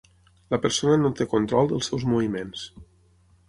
La 0.53 0.59
persona 0.63 0.95
no 1.03 1.11
té 1.21 1.29
control 1.35 1.71
dels 1.73 1.93
seus 1.93 2.09
moviments. 2.15 2.69